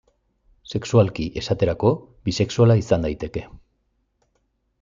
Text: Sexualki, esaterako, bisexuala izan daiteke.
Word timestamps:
Sexualki, 0.77 1.25
esaterako, 1.43 1.93
bisexuala 2.31 2.81
izan 2.83 3.07
daiteke. 3.09 3.45